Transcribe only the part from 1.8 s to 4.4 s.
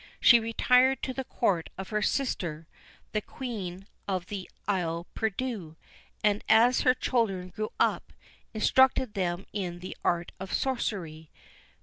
her sister, the Queen of